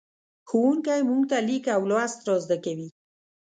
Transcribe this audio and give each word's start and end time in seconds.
ښوونکی 0.49 0.99
موږ 1.09 1.21
ته 1.31 1.37
لیک 1.47 1.65
او 1.75 1.81
لوست 1.89 2.19
را 2.27 2.35
زدهکوي. 2.43 2.89